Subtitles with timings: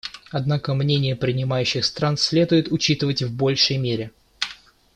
[0.31, 4.09] Однако мнения принимающих стран следует учитывать в большей мере.